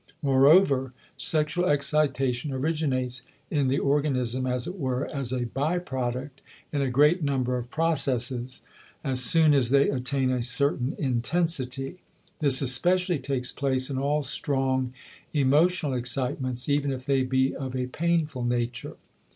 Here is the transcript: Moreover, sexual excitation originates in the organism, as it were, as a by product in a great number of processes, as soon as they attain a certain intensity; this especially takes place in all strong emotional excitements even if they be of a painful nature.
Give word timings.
Moreover, 0.23 0.93
sexual 1.15 1.65
excitation 1.67 2.51
originates 2.51 3.21
in 3.51 3.67
the 3.67 3.77
organism, 3.77 4.47
as 4.47 4.65
it 4.65 4.79
were, 4.79 5.05
as 5.05 5.31
a 5.31 5.43
by 5.45 5.77
product 5.77 6.41
in 6.73 6.81
a 6.81 6.89
great 6.89 7.21
number 7.21 7.55
of 7.55 7.69
processes, 7.69 8.63
as 9.03 9.21
soon 9.23 9.53
as 9.53 9.69
they 9.69 9.91
attain 9.91 10.31
a 10.31 10.41
certain 10.41 10.95
intensity; 10.97 11.99
this 12.39 12.63
especially 12.63 13.19
takes 13.19 13.51
place 13.51 13.91
in 13.91 13.99
all 13.99 14.23
strong 14.23 14.91
emotional 15.35 15.93
excitements 15.93 16.67
even 16.67 16.91
if 16.91 17.05
they 17.05 17.21
be 17.21 17.55
of 17.55 17.75
a 17.75 17.85
painful 17.85 18.43
nature. 18.43 18.95